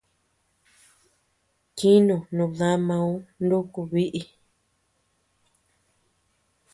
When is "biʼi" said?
3.91-4.21